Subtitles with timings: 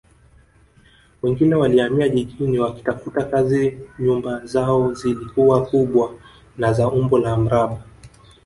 [1.21, 6.15] Wengine walihamia jijini wakitafuta kazi nyumba zao zilikuwa kubwa
[6.57, 7.81] na za umbo la mraba